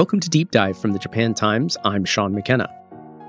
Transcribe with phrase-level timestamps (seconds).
[0.00, 1.76] Welcome to Deep Dive from the Japan Times.
[1.84, 2.74] I'm Shaun McKenna.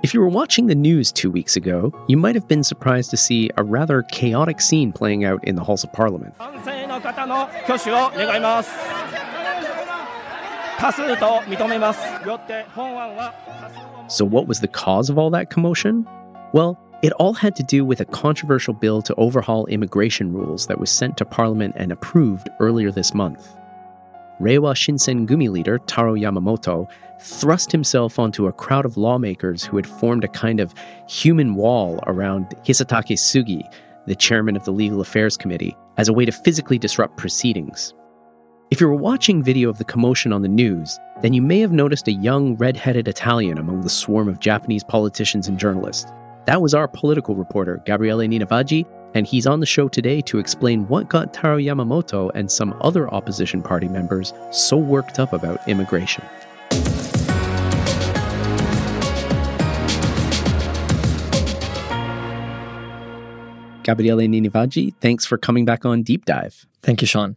[0.04, 3.18] If you were watching the news two weeks ago, you might have been surprised to
[3.18, 6.34] see a rather chaotic scene playing out in the halls of parliament.
[14.08, 16.08] So, what was the cause of all that commotion?
[16.54, 20.80] Well, it all had to do with a controversial bill to overhaul immigration rules that
[20.80, 23.58] was sent to Parliament and approved earlier this month.
[24.42, 26.90] Reiwa Shinsengumi leader Taro Yamamoto
[27.22, 30.74] thrust himself onto a crowd of lawmakers who had formed a kind of
[31.08, 33.62] human wall around Hisatake Sugi,
[34.08, 37.94] the chairman of the Legal Affairs Committee, as a way to physically disrupt proceedings.
[38.72, 41.72] If you were watching video of the commotion on the news, then you may have
[41.72, 46.12] noticed a young red headed Italian among the swarm of Japanese politicians and journalists.
[46.48, 50.88] That was our political reporter, Gabriele Ninivaggi, and he's on the show today to explain
[50.88, 56.24] what got Taro Yamamoto and some other opposition party members so worked up about immigration.
[63.84, 66.66] Gabriele Ninivaggi, thanks for coming back on Deep Dive.
[66.84, 67.36] Thank you, Shaun.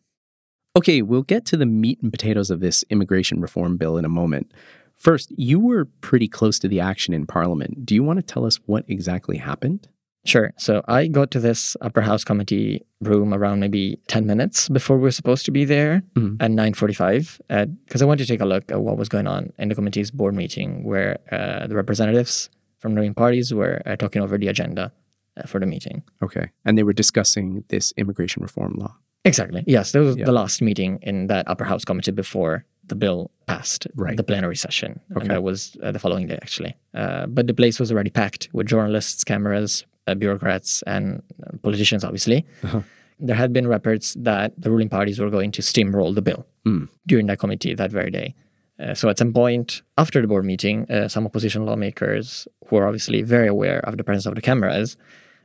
[0.77, 4.09] Okay, we'll get to the meat and potatoes of this immigration reform bill in a
[4.09, 4.53] moment.
[4.97, 7.87] First, you were pretty close to the action in Parliament.
[7.87, 9.89] Do you want to tell us what exactly happened?
[10.25, 10.53] Sure.
[10.57, 15.03] So I got to this upper house committee room around maybe 10 minutes before we
[15.03, 16.41] were supposed to be there mm-hmm.
[16.41, 19.69] at 9.45 because I wanted to take a look at what was going on in
[19.69, 24.23] the committee's board meeting where uh, the representatives from the main parties were uh, talking
[24.23, 24.93] over the agenda
[25.37, 26.03] uh, for the meeting.
[26.23, 26.51] Okay.
[26.65, 28.97] And they were discussing this immigration reform law.
[29.27, 29.65] Exactly.
[29.67, 29.93] Yes.
[29.93, 30.25] That was yeah.
[30.25, 34.17] the last meeting in that upper house committee before the bill passed right.
[34.17, 35.01] the plenary session.
[35.13, 35.23] Okay.
[35.23, 36.77] And that was uh, the following day, actually.
[36.95, 41.22] Uh, but the place was already packed with journalists, cameras, uh, bureaucrats and
[41.62, 42.46] politicians, obviously.
[42.64, 42.82] Uh-huh.
[43.20, 46.88] There had been reports that the ruling parties were going to steamroll the bill mm.
[47.06, 48.34] during that committee that very day.
[48.80, 52.88] Uh, so at some point after the board meeting, uh, some opposition lawmakers, who are
[52.88, 54.96] obviously very aware of the presence of the cameras,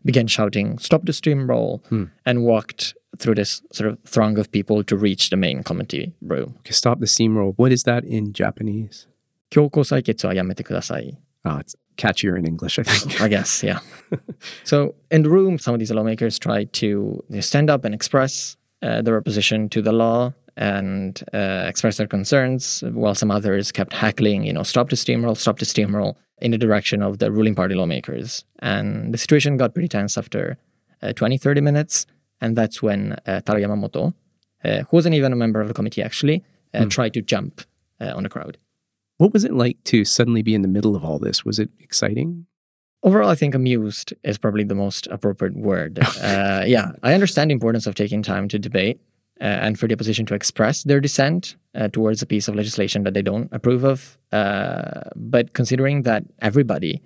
[0.04, 2.10] began shouting, "Stop the steamroll!" Mm.
[2.24, 6.54] and walked through this sort of throng of people to reach the main committee room.
[6.58, 7.54] Okay, stop the steamroll.
[7.56, 9.08] What is that in Japanese?
[9.50, 11.18] 強行採決はやめてください。
[11.44, 13.21] Oh, it's catchier in English, I think.
[13.21, 13.79] I guess, yeah.
[14.63, 19.01] so in the room, some of these lawmakers tried to stand up and express uh,
[19.01, 24.43] their opposition to the law and uh, express their concerns, while some others kept heckling,
[24.43, 27.75] you know, stop the steamroll, stop the steamroll, in the direction of the ruling party
[27.75, 28.43] lawmakers.
[28.59, 30.57] And the situation got pretty tense after
[31.01, 32.05] uh, 20, 30 minutes.
[32.41, 34.13] And that's when uh, Taro Yamamoto,
[34.63, 36.43] uh, who wasn't even a member of the committee actually,
[36.73, 36.89] mm.
[36.89, 37.61] tried to jump
[37.99, 38.57] uh, on the crowd.
[39.19, 41.43] What was it like to suddenly be in the middle of all this?
[41.43, 42.45] Was it exciting?
[43.03, 45.99] Overall, I think amused is probably the most appropriate word.
[46.21, 49.01] uh, yeah, I understand the importance of taking time to debate
[49.41, 53.03] uh, and for the opposition to express their dissent uh, towards a piece of legislation
[53.03, 54.17] that they don't approve of.
[54.31, 57.01] Uh, but considering that everybody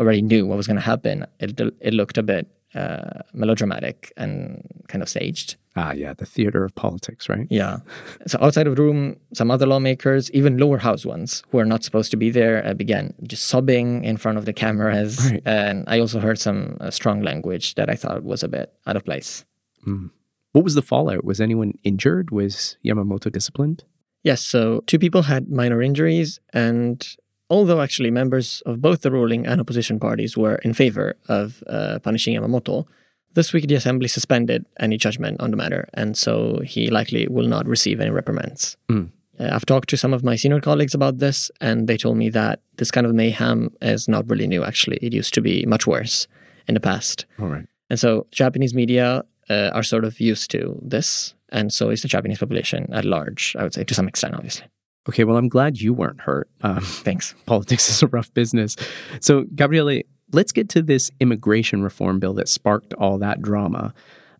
[0.00, 4.66] already knew what was going to happen, it, it looked a bit uh, melodramatic and
[4.88, 5.56] kind of staged.
[5.80, 7.46] Ah, yeah, the theater of politics, right?
[7.50, 7.78] Yeah.
[8.26, 11.84] So outside of the room, some other lawmakers, even lower house ones who are not
[11.84, 15.30] supposed to be there, uh, began just sobbing in front of the cameras.
[15.30, 15.42] Right.
[15.46, 18.96] And I also heard some uh, strong language that I thought was a bit out
[18.96, 19.44] of place.
[19.86, 20.10] Mm.
[20.50, 21.24] What was the fallout?
[21.24, 22.32] Was anyone injured?
[22.32, 23.84] Was Yamamoto disciplined?
[24.24, 24.42] Yes.
[24.42, 27.06] So two people had minor injuries, and
[27.48, 32.00] although actually members of both the ruling and opposition parties were in favor of uh,
[32.00, 32.86] punishing Yamamoto,
[33.34, 37.46] this week the assembly suspended any judgment on the matter, and so he likely will
[37.46, 38.76] not receive any reprimands.
[38.88, 39.10] Mm.
[39.38, 42.28] Uh, I've talked to some of my senior colleagues about this, and they told me
[42.30, 44.98] that this kind of mayhem is not really new, actually.
[45.00, 46.26] It used to be much worse
[46.66, 47.26] in the past.
[47.38, 47.66] All right.
[47.90, 52.08] And so Japanese media uh, are sort of used to this, and so is the
[52.08, 54.66] Japanese population at large, I would say, to some extent, obviously.
[55.08, 56.50] Okay, well, I'm glad you weren't hurt.
[56.62, 57.34] Um, Thanks.
[57.46, 58.76] Politics is a rough business.
[59.20, 60.02] So, Gabriele,
[60.32, 63.94] let's get to this immigration reform bill that sparked all that drama.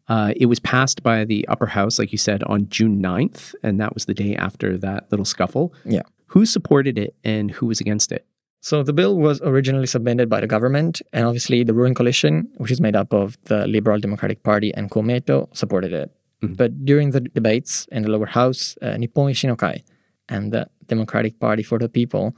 [0.09, 3.79] Uh, it was passed by the upper house, like you said, on June 9th, and
[3.79, 5.75] that was the day after that little scuffle.
[5.85, 6.03] Yeah.
[6.29, 8.27] Who supported it and who was against it?
[8.61, 12.71] So the bill was originally submitted by the government, and obviously the ruling coalition, which
[12.71, 16.11] is made up of the Liberal Democratic Party and Komeito, supported it.
[16.43, 16.55] Mm-hmm.
[16.55, 19.83] But during the debates in the lower house, uh, Nippon Ishin no Kai,
[20.29, 22.35] and the Democratic Party for the People,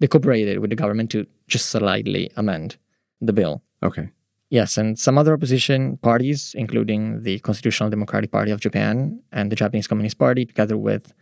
[0.00, 2.76] they cooperated with the government to just slightly amend
[3.20, 3.62] the bill.
[3.82, 4.10] Okay.
[4.50, 9.56] Yes, and some other opposition parties, including the Constitutional Democratic Party of Japan and the
[9.56, 11.12] Japanese Communist Party, together with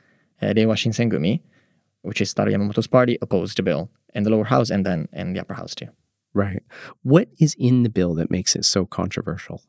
[0.41, 1.43] uh, Reiwa Shinsengumi,
[2.03, 5.35] which is Taro Yamamoto's party, opposed the bill in the lower house and then in
[5.35, 5.89] the upper house too.
[6.33, 6.63] Right.
[7.03, 9.63] What is in the bill that makes it so controversial?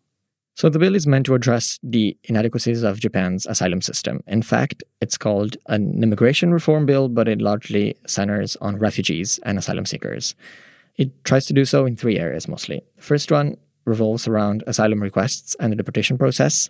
[0.55, 4.21] So the bill is meant to address the inadequacies of Japan's asylum system.
[4.27, 9.57] In fact, it's called an immigration reform bill, but it largely centers on refugees and
[9.57, 10.35] asylum seekers.
[10.99, 12.83] It tries to do so in three areas mostly.
[12.97, 16.69] The first one revolves around asylum requests and the deportation process.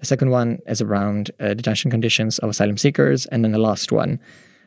[0.00, 3.24] The second one is around uh, detention conditions of asylum seekers.
[3.26, 4.20] And then the last one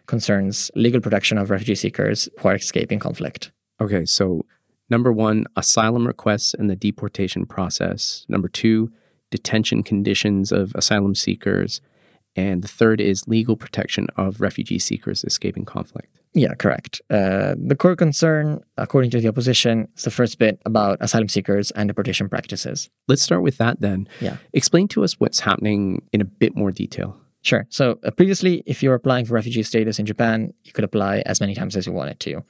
[0.07, 3.51] concerns legal protection of refugee seekers who are escaping conflict.
[3.79, 4.45] Okay, so
[4.91, 8.25] Number one, asylum requests and the deportation process.
[8.27, 8.91] Number two,
[9.31, 11.79] detention conditions of asylum seekers.
[12.35, 16.20] And the third is legal protection of refugee seekers escaping conflict.
[16.33, 17.01] Yeah, correct.
[17.09, 21.71] Uh, the core concern, according to the opposition, is the first bit about asylum seekers
[21.71, 22.89] and deportation practices.
[23.07, 24.07] Let's start with that then.
[24.21, 24.37] Yeah.
[24.53, 27.17] Explain to us what's happening in a bit more detail.
[27.41, 27.65] Sure.
[27.69, 31.23] So, uh, previously, if you were applying for refugee status in Japan, you could apply
[31.25, 32.37] as many times as you wanted to.
[32.37, 32.41] Uh,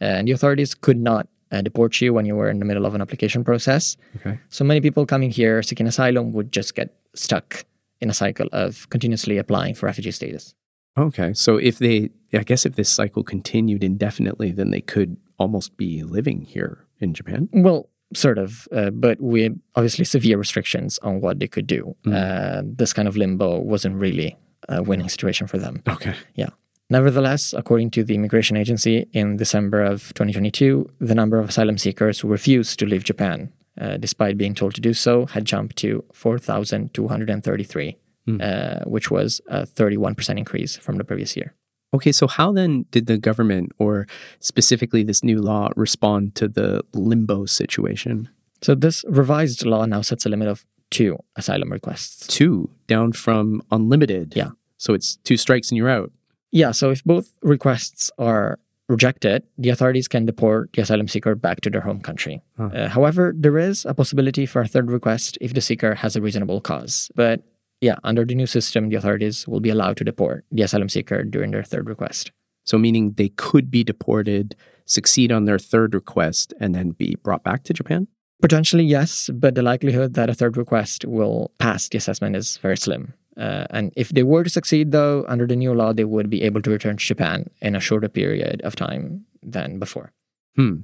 [0.00, 2.94] and the authorities could not uh, deport you when you were in the middle of
[2.94, 3.96] an application process.
[4.16, 4.38] Okay.
[4.48, 7.64] So many people coming here seeking asylum would just get stuck
[8.00, 10.54] in a cycle of continuously applying for refugee status.
[10.96, 11.34] Okay.
[11.34, 16.02] So if they, I guess if this cycle continued indefinitely, then they could almost be
[16.02, 17.48] living here in Japan?
[17.52, 21.96] Well, sort of, uh, but with obviously severe restrictions on what they could do.
[22.06, 22.14] Mm.
[22.14, 24.36] Uh, this kind of limbo wasn't really
[24.68, 25.82] a winning situation for them.
[25.88, 26.14] Okay.
[26.34, 26.50] Yeah.
[26.90, 32.20] Nevertheless, according to the Immigration Agency, in December of 2022, the number of asylum seekers
[32.20, 36.04] who refused to leave Japan, uh, despite being told to do so, had jumped to
[36.12, 37.96] 4,233,
[38.28, 38.40] mm.
[38.42, 41.54] uh, which was a 31% increase from the previous year.
[41.92, 44.06] Okay, so how then did the government, or
[44.40, 48.28] specifically this new law, respond to the limbo situation?
[48.62, 52.26] So, this revised law now sets a limit of two asylum requests.
[52.26, 54.32] Two, down from unlimited.
[54.34, 54.50] Yeah.
[54.76, 56.10] So, it's two strikes and you're out.
[56.50, 61.60] Yeah, so if both requests are rejected, the authorities can deport the asylum seeker back
[61.62, 62.42] to their home country.
[62.56, 62.66] Huh.
[62.66, 66.20] Uh, however, there is a possibility for a third request if the seeker has a
[66.20, 67.10] reasonable cause.
[67.14, 67.42] But
[67.80, 71.22] yeah, under the new system, the authorities will be allowed to deport the asylum seeker
[71.22, 72.32] during their third request.
[72.64, 74.56] So, meaning they could be deported,
[74.86, 78.08] succeed on their third request, and then be brought back to Japan?
[78.40, 82.76] Potentially, yes, but the likelihood that a third request will pass the assessment is very
[82.76, 83.14] slim.
[83.36, 86.42] Uh, and if they were to succeed, though, under the new law, they would be
[86.42, 90.12] able to return to Japan in a shorter period of time than before.
[90.56, 90.82] Hmm.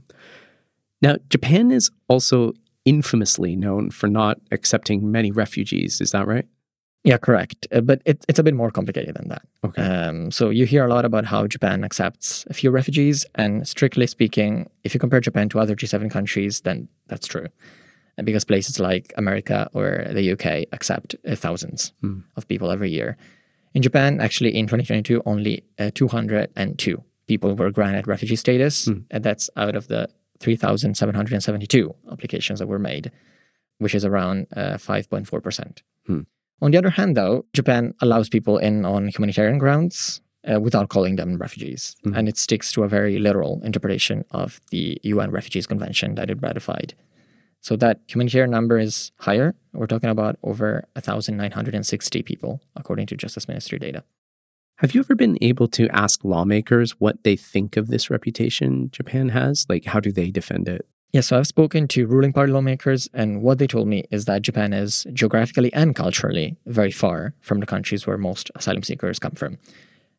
[1.01, 2.53] Now, Japan is also
[2.85, 6.01] infamously known for not accepting many refugees.
[6.01, 6.47] Is that right?
[7.03, 7.67] Yeah, correct.
[7.73, 9.43] Uh, but it, it's a bit more complicated than that.
[9.65, 9.83] Okay.
[9.83, 14.07] Um, so you hear a lot about how Japan accepts a few refugees, and strictly
[14.07, 17.49] speaking, if you compare Japan to other G7 countries, then that's true
[18.25, 22.23] because places like America or the UK accept uh, thousands mm.
[22.37, 23.17] of people every year.
[23.75, 29.05] In Japan, actually, in 2022, only uh, 202 people were granted refugee status, mm.
[29.11, 30.09] and that's out of the
[30.41, 33.13] 3,772 applications that were made,
[33.79, 35.83] which is around uh, 5.4%.
[36.09, 36.27] Mm.
[36.63, 40.21] On the other hand, though, Japan allows people in on humanitarian grounds
[40.51, 41.97] uh, without calling them refugees.
[42.07, 42.19] Mm.
[42.19, 46.39] And it sticks to a very literal interpretation of the UN Refugees Convention that it
[46.41, 46.95] ratified.
[47.63, 49.55] So that humanitarian number is higher.
[49.73, 54.03] We're talking about over 1,960 people, according to Justice Ministry data.
[54.77, 59.29] Have you ever been able to ask lawmakers what they think of this reputation Japan
[59.29, 59.67] has?
[59.69, 60.87] Like, how do they defend it?
[61.13, 64.43] Yeah, so I've spoken to ruling party lawmakers, and what they told me is that
[64.43, 69.33] Japan is geographically and culturally very far from the countries where most asylum seekers come
[69.33, 69.59] from,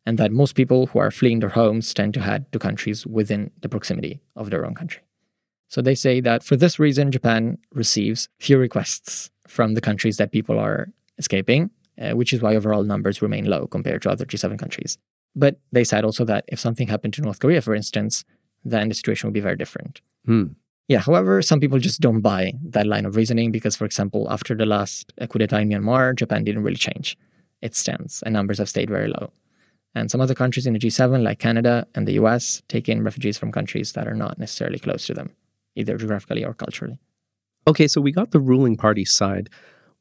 [0.04, 3.50] and that most people who are fleeing their homes tend to head to countries within
[3.62, 5.00] the proximity of their own country.
[5.68, 10.30] So they say that for this reason, Japan receives few requests from the countries that
[10.30, 14.58] people are escaping, uh, which is why overall numbers remain low compared to other G7
[14.58, 14.98] countries.
[15.34, 18.24] But they said also that if something happened to North Korea, for instance,
[18.62, 20.02] then the situation would be very different.
[20.26, 20.48] Hmm.
[20.88, 24.54] Yeah, however, some people just don't buy that line of reasoning because, for example, after
[24.54, 27.16] the last coup d'etat in Myanmar, Japan didn't really change
[27.62, 29.32] its stance and numbers have stayed very low.
[29.94, 33.38] And some other countries in the G7, like Canada and the US, take in refugees
[33.38, 35.30] from countries that are not necessarily close to them
[35.74, 36.98] either geographically or culturally.
[37.66, 39.48] Okay, so we got the ruling party side.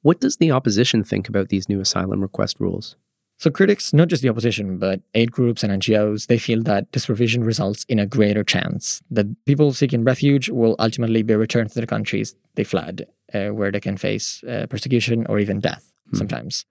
[0.01, 2.95] What does the opposition think about these new asylum request rules?
[3.41, 7.09] So critics, not just the opposition, but aid groups and NGOs, they feel that this
[7.09, 11.81] revision results in a greater chance that people seeking refuge will ultimately be returned to
[11.81, 16.17] the countries they fled, uh, where they can face uh, persecution or even death hmm.
[16.17, 16.65] sometimes.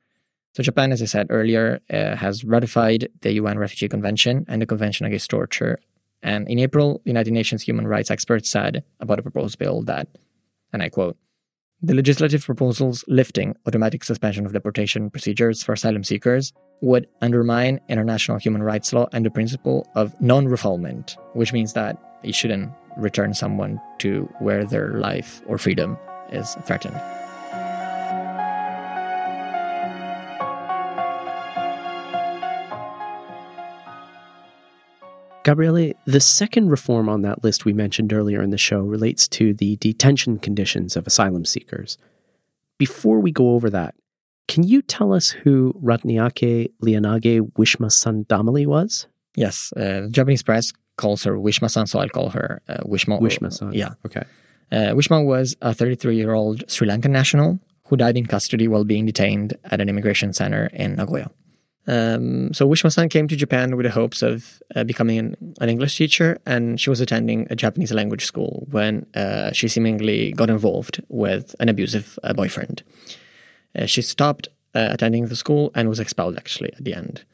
[0.54, 4.66] So Japan, as I said earlier, uh, has ratified the UN Refugee Convention and the
[4.66, 5.80] Convention Against Torture
[6.22, 10.06] and in April, the United Nations human rights experts said about a proposed bill that,
[10.72, 11.16] and I quote,
[11.82, 18.38] the legislative proposals lifting automatic suspension of deportation procedures for asylum seekers would undermine international
[18.38, 23.32] human rights law and the principle of non refoulement, which means that you shouldn't return
[23.32, 25.96] someone to where their life or freedom
[26.32, 27.00] is threatened.
[35.42, 39.54] Gabriele, the second reform on that list we mentioned earlier in the show relates to
[39.54, 41.96] the detention conditions of asylum seekers.
[42.78, 43.94] Before we go over that,
[44.48, 49.06] can you tell us who Ratnayake Liyanage Wishma Sandamali was?
[49.34, 53.20] Yes, uh, the Japanese press calls her Wishma-san, so I'll call her uh, Wishma.
[53.20, 53.72] Wishma-san.
[53.72, 53.94] Yeah.
[54.04, 54.22] Okay.
[54.70, 59.56] Uh, Wishma was a 33-year-old Sri Lankan national who died in custody while being detained
[59.64, 61.30] at an immigration center in Nagoya.
[61.90, 65.96] Um, so Wishma-san came to Japan with the hopes of uh, becoming an, an, English
[65.96, 71.02] teacher, and she was attending a Japanese language school when uh, she seemingly got involved
[71.08, 72.84] with an abusive uh, boyfriend.
[73.74, 77.24] Uh, she stopped uh, attending the school and was expelled actually at the end.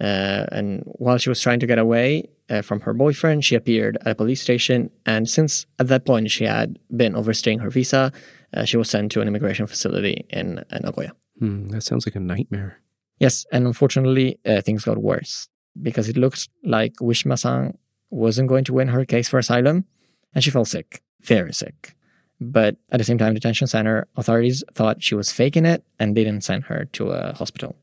[0.00, 2.28] Uh, and while she was trying to get away
[2.62, 4.90] from her boyfriend, she appeared at a police station.
[5.06, 8.12] And since at that point she had been overstaying her visa,
[8.64, 11.12] she was sent to an immigration facility in Nagoya.
[11.38, 12.83] Hmm, that sounds like a nightmare.
[13.18, 15.48] Yes, and unfortunately, uh, things got worse
[15.80, 17.76] because it looked like Wishma-san
[18.10, 19.84] wasn't going to win her case for asylum,
[20.34, 21.96] and she fell sick, very sick.
[22.40, 26.42] But at the same time, detention center authorities thought she was faking it and didn't
[26.42, 27.76] send her to a hospital.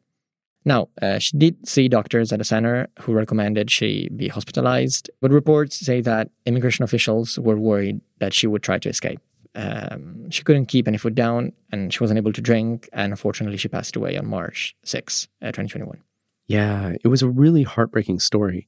[0.63, 5.31] Now, uh, she did see doctors at the center who recommended she be hospitalized, but
[5.31, 9.19] reports say that immigration officials were worried that she would try to escape
[9.55, 12.89] um, she couldn't keep any food down and she wasn't able to drink.
[12.93, 16.01] And unfortunately, she passed away on March 6, uh, 2021.
[16.47, 18.67] Yeah, it was a really heartbreaking story.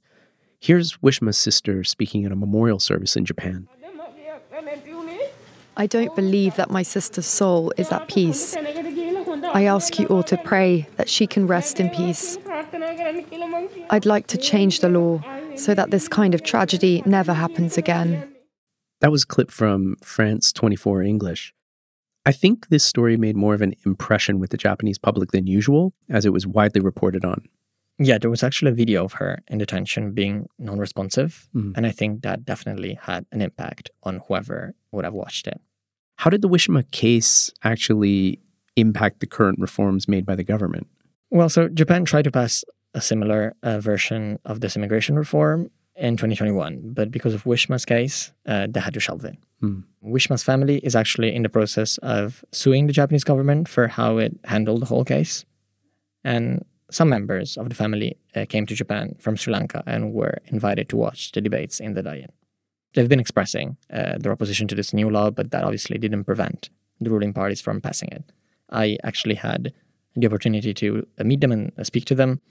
[0.59, 3.67] Here's Wishma's sister speaking at a memorial service in Japan.
[5.75, 8.55] I don't believe that my sister's soul is at peace.
[8.55, 12.37] I ask you all to pray that she can rest in peace.
[13.89, 15.21] I'd like to change the law
[15.55, 18.32] so that this kind of tragedy never happens again.
[19.03, 21.53] That was a clip from France 24 English.
[22.25, 25.93] I think this story made more of an impression with the Japanese public than usual,
[26.09, 27.43] as it was widely reported on.
[27.99, 31.49] Yeah, there was actually a video of her in detention being non responsive.
[31.53, 31.73] Mm.
[31.75, 35.59] And I think that definitely had an impact on whoever would have watched it.
[36.19, 38.39] How did the Wishma case actually
[38.77, 40.87] impact the current reforms made by the government?
[41.29, 46.17] Well, so Japan tried to pass a similar uh, version of this immigration reform in
[46.17, 49.37] 2021, but because of Wishma's case, uh, they had to shelve it.
[49.61, 49.83] Mm.
[50.03, 54.37] Wishma's family is actually in the process of suing the Japanese government for how it
[54.45, 55.45] handled the whole case.
[56.23, 60.37] And some members of the family uh, came to Japan from Sri Lanka and were
[60.47, 62.29] invited to watch the debates in the Daien.
[62.93, 66.69] They've been expressing uh, their opposition to this new law, but that obviously didn't prevent
[66.99, 68.23] the ruling parties from passing it.
[68.69, 69.73] I actually had
[70.15, 72.41] the opportunity to meet them and speak to them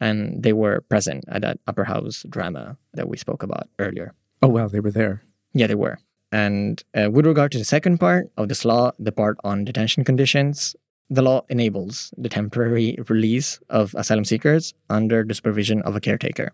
[0.00, 4.14] and they were present at that upper house drama that we spoke about earlier.
[4.42, 5.22] Oh, wow, they were there.
[5.52, 5.98] Yeah, they were.
[6.30, 10.04] And uh, with regard to the second part of this law, the part on detention
[10.04, 10.76] conditions,
[11.10, 16.52] the law enables the temporary release of asylum seekers under the supervision of a caretaker.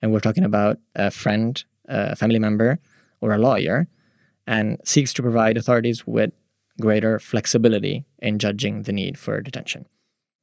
[0.00, 2.78] And we're talking about a friend, a family member,
[3.20, 3.88] or a lawyer,
[4.46, 6.30] and seeks to provide authorities with
[6.80, 9.86] greater flexibility in judging the need for detention.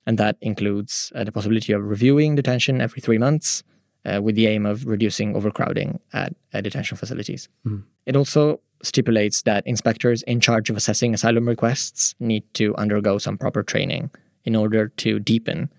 [0.05, 3.63] And that includes uh, the possibility of reviewing detention every three months
[4.05, 7.49] uh, with the aim of reducing overcrowding at, at detention facilities.
[7.65, 7.83] Mm.
[8.05, 13.37] It also stipulates that inspectors in charge of assessing asylum requests need to undergo some
[13.37, 14.11] proper training
[14.43, 15.71] in order to deepen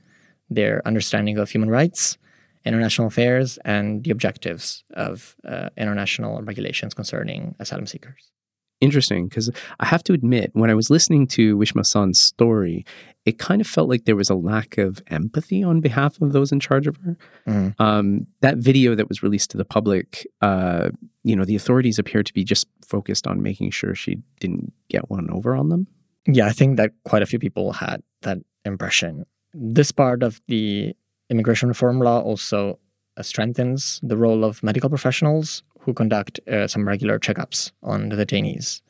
[0.50, 2.18] their understanding of human rights,
[2.64, 8.32] international affairs, and the objectives of uh, international regulations concerning asylum seekers
[8.80, 12.84] interesting because I have to admit, when I was listening to Wishma-san's story,
[13.24, 16.52] it kind of felt like there was a lack of empathy on behalf of those
[16.52, 17.16] in charge of her.
[17.48, 17.74] Mm.
[17.80, 20.90] Um, that video that was released to the public, uh,
[21.24, 25.10] you know, the authorities appear to be just focused on making sure she didn't get
[25.10, 25.86] one over on them.
[26.28, 29.24] Yeah, I think that quite a few people had that impression.
[29.54, 30.94] This part of the
[31.30, 32.78] immigration reform law also
[33.22, 38.82] strengthens the role of medical professionals who conduct uh, some regular checkups on the detainees.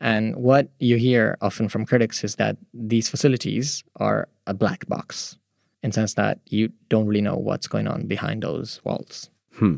[0.00, 5.38] And what you hear often from critics is that these facilities are a black box
[5.84, 9.30] in the sense that you don't really know what's going on behind those walls.
[9.54, 9.76] Hmm.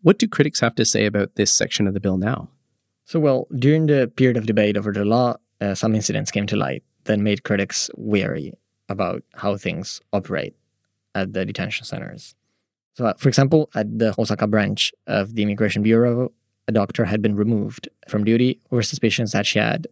[0.00, 2.48] What do critics have to say about this section of the bill now?
[3.04, 6.56] So, well, during the period of debate over the law, uh, some incidents came to
[6.56, 8.54] light that made critics wary
[8.88, 10.56] about how things operate
[11.14, 12.34] at the detention centers.
[12.94, 16.32] So, uh, for example, at the Osaka branch of the Immigration Bureau,
[16.68, 19.86] a doctor had been removed from duty over suspicions that she had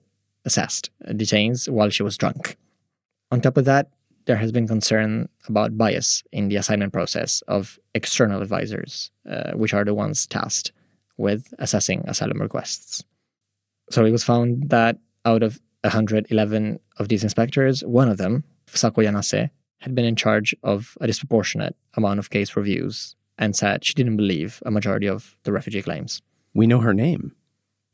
[0.44, 2.56] assessed detainees while she was drunk.
[3.30, 3.88] On top of that,
[4.26, 9.74] there has been concern about bias in the assignment process of external advisors, uh, which
[9.74, 10.72] are the ones tasked
[11.16, 13.02] with assessing asylum requests.
[13.90, 19.04] So it was found that out of 111 of these inspectors, one of them, Fusako
[19.04, 23.94] Yanase, had been in charge of a disproportionate amount of case reviews and said she
[23.94, 26.22] didn't believe a majority of the refugee claims.
[26.54, 27.34] We know her name.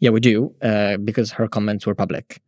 [0.00, 2.42] Yeah, we do, uh, because her comments were public.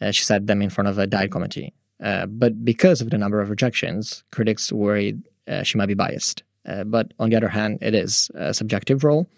[0.00, 1.74] Uh, she said them in front of a diet committee.
[2.02, 6.42] Uh, but because of the number of rejections, critics worried uh, she might be biased.
[6.66, 9.28] Uh, but on the other hand, it is a subjective role.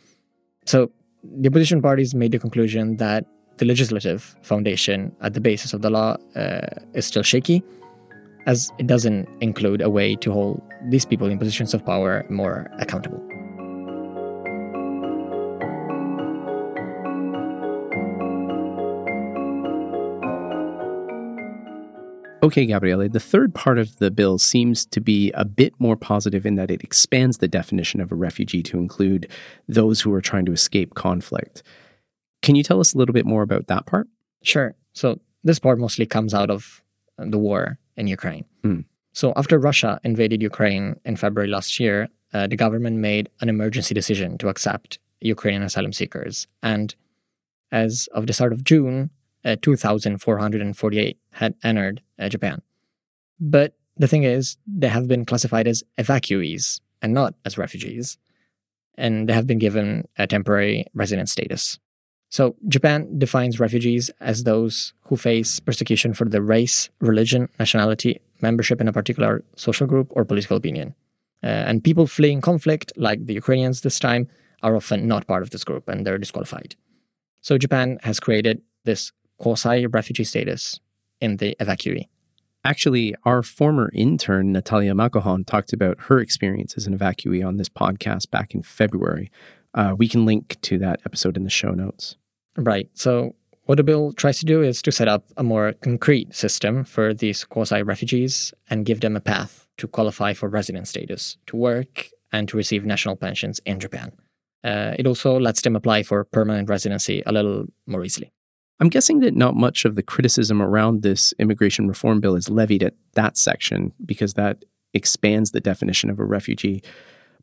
[0.64, 0.90] So
[1.22, 3.26] the opposition parties made the conclusion that
[3.58, 7.62] the legislative foundation at the basis of the law uh, is still shaky,
[8.48, 12.66] as it doesn't include a way to hold these people in positions of power more
[12.78, 13.22] accountable.
[22.42, 26.46] Okay, Gabriele, the third part of the bill seems to be a bit more positive
[26.46, 29.28] in that it expands the definition of a refugee to include
[29.68, 31.62] those who are trying to escape conflict.
[32.40, 34.08] Can you tell us a little bit more about that part?
[34.42, 34.74] Sure.
[34.94, 36.82] So, this part mostly comes out of
[37.18, 38.44] the war in Ukraine.
[38.64, 38.84] Mm.
[39.12, 43.94] So, after Russia invaded Ukraine in February last year, uh, the government made an emergency
[43.94, 46.46] decision to accept Ukrainian asylum seekers.
[46.62, 46.94] And
[47.72, 49.10] as of the start of June,
[49.44, 52.62] uh, 2,448 had entered uh, Japan.
[53.40, 58.18] But the thing is, they have been classified as evacuees and not as refugees,
[58.96, 61.78] and they have been given a temporary resident status.
[62.30, 68.80] So, Japan defines refugees as those who face persecution for their race, religion, nationality, membership
[68.80, 70.94] in a particular social group, or political opinion.
[71.42, 74.28] Uh, and people fleeing conflict, like the Ukrainians this time,
[74.62, 76.76] are often not part of this group and they're disqualified.
[77.40, 80.80] So, Japan has created this quasi refugee status
[81.20, 82.08] in the evacuee.
[82.64, 87.68] Actually, our former intern, Natalia Makohon, talked about her experience as an evacuee on this
[87.68, 89.30] podcast back in February.
[89.74, 92.16] Uh, we can link to that episode in the show notes.
[92.56, 92.88] Right.
[92.94, 93.34] So,
[93.66, 97.12] what the bill tries to do is to set up a more concrete system for
[97.12, 102.08] these quasi refugees and give them a path to qualify for resident status, to work,
[102.32, 104.12] and to receive national pensions in Japan.
[104.64, 108.32] Uh, it also lets them apply for permanent residency a little more easily.
[108.80, 112.82] I'm guessing that not much of the criticism around this immigration reform bill is levied
[112.82, 116.82] at that section because that expands the definition of a refugee.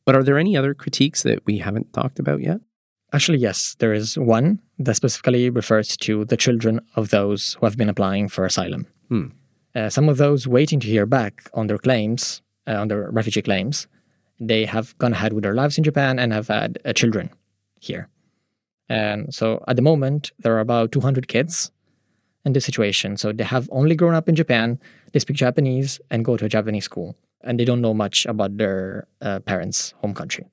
[0.05, 2.61] But are there any other critiques that we haven't talked about yet?
[3.11, 7.77] Actually, yes, there is one that specifically refers to the children of those who have
[7.77, 8.87] been applying for asylum.
[9.09, 9.27] Hmm.
[9.73, 13.41] Uh, some of those waiting to hear back on their claims, uh, on their refugee
[13.41, 13.87] claims,
[14.39, 17.29] they have gone ahead with their lives in Japan and have had uh, children
[17.79, 18.09] here.
[18.89, 21.71] And so at the moment, there are about 200 kids
[22.43, 23.17] in this situation.
[23.17, 24.79] So they have only grown up in Japan,
[25.11, 27.15] they speak Japanese and go to a Japanese school,
[27.45, 30.45] and they don't know much about their uh, parents' home country.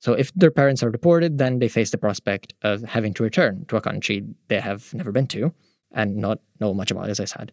[0.00, 3.64] So if their parents are deported, then they face the prospect of having to return
[3.68, 5.54] to a country they have never been to
[5.92, 7.52] and not know much about, as I said.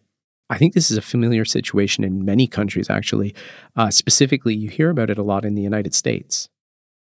[0.50, 3.34] I think this is a familiar situation in many countries, actually.
[3.74, 6.50] Uh, specifically, you hear about it a lot in the United States.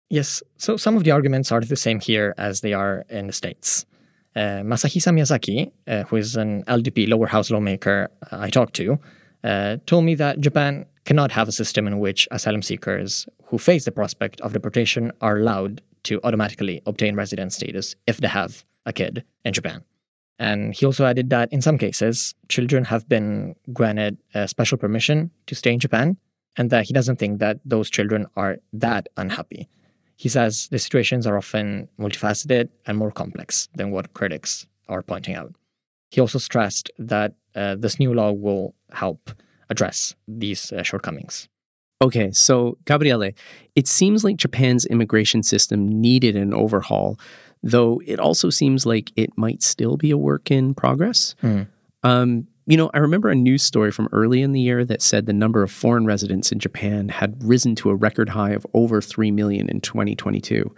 [0.10, 3.34] Yes, so some of the arguments are the same here as they are in the
[3.34, 3.86] States.
[4.36, 9.00] Uh, Masahisa Miyazaki, uh, who is an LDP lower house lawmaker uh, I talked to,
[9.44, 13.86] uh, told me that Japan cannot have a system in which asylum seekers who face
[13.86, 18.94] the prospect of deportation are allowed to automatically obtain resident status if they have a
[18.94, 19.84] kid in Japan.
[20.40, 25.56] And he also added that in some cases, children have been granted special permission to
[25.56, 26.18] stay in Japan,
[26.58, 29.68] and that he doesn't think that those children are that unhappy.
[30.16, 35.36] He says the situations are often multifaceted and more complex than what critics are pointing
[35.36, 35.54] out.
[36.10, 39.32] He also stressed that uh, this new law will help
[39.70, 41.50] address these uh, shortcomings.
[42.02, 43.32] Okay, so Gabriele,
[43.76, 47.20] it seems like Japan's immigration system needed an overhaul,
[47.64, 51.36] though it also seems like it might still be a work in progress.
[51.42, 51.68] Mm.
[52.04, 55.26] Um, you know, I remember a news story from early in the year that said
[55.26, 59.02] the number of foreign residents in Japan had risen to a record high of over
[59.02, 60.74] 3 million in 2022.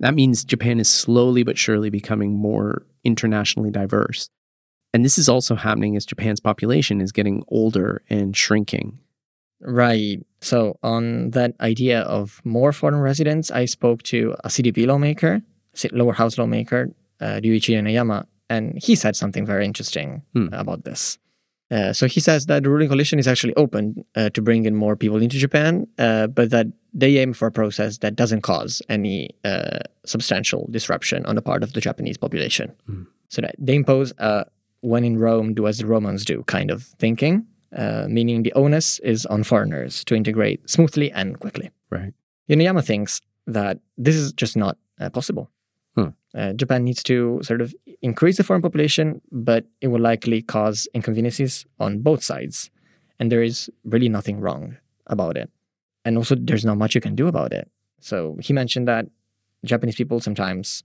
[0.00, 4.28] That means Japan is slowly but surely becoming more internationally diverse.
[4.94, 9.00] And this is also happening as Japan's population is getting older and shrinking.
[9.60, 10.24] Right.
[10.40, 15.42] So, on that idea of more foreign residents, I spoke to a CDP lawmaker,
[15.90, 20.48] lower house lawmaker, uh, Ryuichi Inuyama, and he said something very interesting hmm.
[20.52, 21.18] about this.
[21.70, 24.76] Uh, so he says that the ruling coalition is actually open uh, to bring in
[24.76, 28.80] more people into Japan, uh, but that they aim for a process that doesn't cause
[28.88, 32.72] any uh, substantial disruption on the part of the Japanese population.
[32.88, 33.06] Mm.
[33.28, 34.44] So that they impose a
[34.84, 38.98] when in Rome, do as the Romans do kind of thinking, uh, meaning the onus
[39.00, 41.70] is on foreigners to integrate smoothly and quickly.
[41.90, 42.12] Right.
[42.50, 44.76] Inuyama thinks that this is just not
[45.12, 45.50] possible.
[45.96, 46.08] Hmm.
[46.34, 50.86] Uh, Japan needs to sort of increase the foreign population, but it will likely cause
[50.94, 52.70] inconveniences on both sides.
[53.18, 55.50] And there is really nothing wrong about it.
[56.04, 57.70] And also, there's not much you can do about it.
[58.00, 59.06] So he mentioned that
[59.64, 60.82] Japanese people sometimes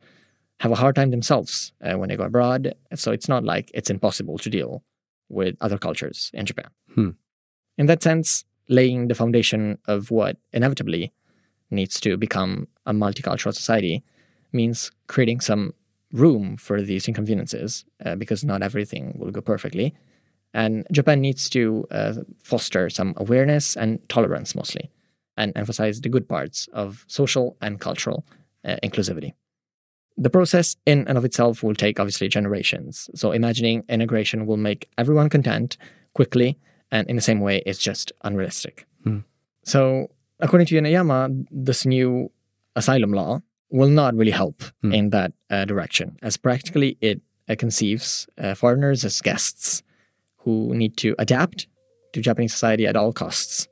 [0.60, 2.74] have a hard time themselves uh, when they go abroad.
[2.96, 4.84] So it's not like it's impossible to deal
[5.30, 6.70] with other cultures in Japan.
[6.96, 7.10] Hmm.
[7.78, 11.14] In that sense, laying the foundation of what inevitably
[11.72, 14.04] needs to become a multicultural society
[14.52, 15.74] means creating some
[16.12, 19.94] room for these inconveniences uh, because not everything will go perfectly.
[20.54, 24.90] And Japan needs to uh, foster some awareness and tolerance mostly,
[25.38, 28.26] and emphasize the good parts of social and cultural
[28.66, 29.34] uh, inclusivity.
[30.20, 33.10] The process in and of itself will take obviously generations.
[33.16, 35.78] So imagining integration will make everyone content
[36.14, 36.58] quickly
[36.92, 38.86] and in the same way it's just unrealistic.
[39.06, 39.20] Hmm.
[39.64, 40.08] So
[40.42, 42.32] according to Inuyama, this new
[42.76, 44.92] asylum law will not really help hmm.
[44.92, 49.84] in that uh, direction, as practically it uh, conceives uh, foreigners as guests
[50.40, 51.68] who need to adapt
[52.12, 53.70] to Japanese society at all costs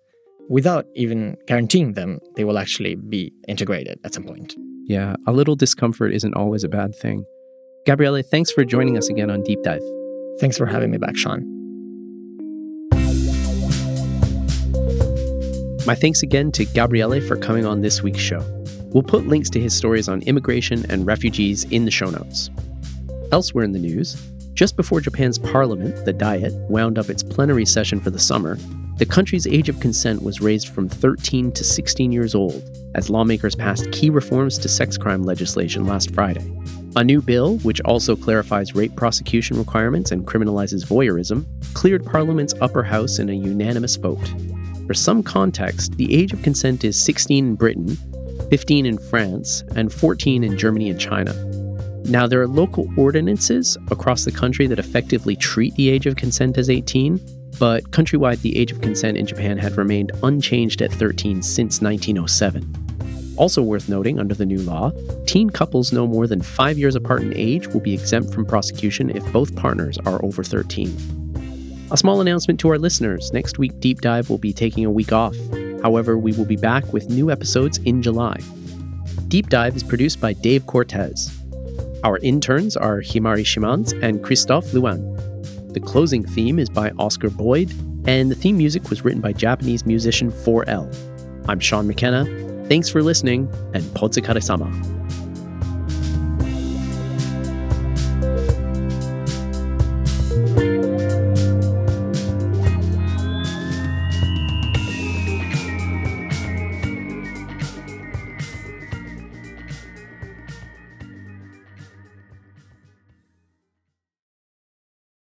[0.49, 4.55] without even guaranteeing them they will actually be integrated at some point.
[4.87, 7.25] Yeah, a little discomfort isn't always a bad thing.
[7.85, 9.81] Gabriele, thanks for joining us again on Deep Dive.
[10.39, 11.43] Thanks for having me back, Shaun.
[15.85, 18.45] My thanks again to Gabriele for coming on this week's show.
[18.93, 22.49] We'll put links to his stories on immigration and refugees in the show notes.
[23.33, 24.15] Elsewhere in the news,
[24.53, 28.57] just before Japan's parliament, the Diet, wound up its plenary session for the summer,
[28.97, 32.63] the country's age of consent was raised from 13 to 16 years old
[32.95, 36.51] as lawmakers passed key reforms to sex crime legislation last Friday.
[36.95, 42.81] A new bill, which also clarifies rape prosecution requirements and criminalizes voyeurism, cleared Parliament's upper
[42.81, 44.33] house in a unanimous vote.
[44.87, 47.95] For some context, the age of consent is 16 in Britain,
[48.49, 51.33] 15 in France, and 14 in Germany and China.
[52.05, 56.57] Now, there are local ordinances across the country that effectively treat the age of consent
[56.57, 57.19] as 18,
[57.59, 63.33] but countrywide, the age of consent in Japan had remained unchanged at 13 since 1907.
[63.37, 64.91] Also worth noting under the new law,
[65.27, 69.09] teen couples no more than five years apart in age will be exempt from prosecution
[69.15, 71.87] if both partners are over 13.
[71.91, 75.13] A small announcement to our listeners next week, Deep Dive will be taking a week
[75.13, 75.35] off.
[75.83, 78.37] However, we will be back with new episodes in July.
[79.27, 81.31] Deep Dive is produced by Dave Cortez.
[82.03, 85.26] Our interns are Himari Shimans and Christophe Luan.
[85.77, 87.71] The closing theme is by Oscar Boyd,
[88.07, 90.91] and the theme music was written by Japanese musician 4L.
[91.47, 92.25] I'm Shaun McKenna.
[92.67, 94.65] Thanks for listening, and Potsukare sama.